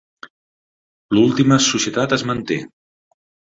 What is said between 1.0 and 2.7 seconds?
L'última societat es manté.